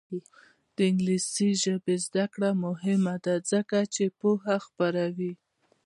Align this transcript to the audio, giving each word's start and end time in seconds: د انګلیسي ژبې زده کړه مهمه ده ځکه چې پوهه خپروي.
د 0.75 0.77
انګلیسي 0.89 1.49
ژبې 1.63 1.95
زده 2.05 2.25
کړه 2.33 2.49
مهمه 2.65 3.15
ده 3.25 3.35
ځکه 3.51 3.77
چې 3.93 4.03
پوهه 4.19 4.55
خپروي. 4.65 5.33